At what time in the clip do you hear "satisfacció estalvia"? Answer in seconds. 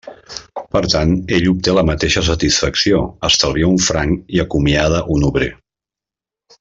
2.29-3.69